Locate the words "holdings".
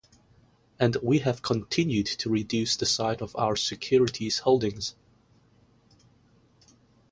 4.39-4.95